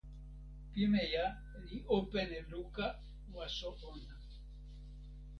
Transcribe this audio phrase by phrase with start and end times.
[0.75, 1.25] pimeja
[1.67, 2.87] li open e luka
[3.35, 4.15] waso ona.